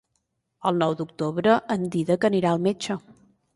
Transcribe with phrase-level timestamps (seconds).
[0.69, 3.01] El nou d'octubre en Dídac anirà al metge.